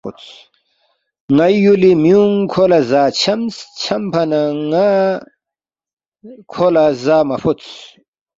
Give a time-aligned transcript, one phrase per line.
[1.35, 4.87] ن٘ئی یُولی میُونگ کھو لہ زا چھمس، چھمفا نہ ن٘ا
[6.51, 7.69] کھو لہ زا مہ فوتس